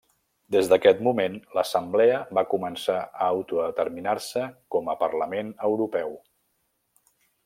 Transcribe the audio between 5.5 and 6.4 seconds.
Europeu.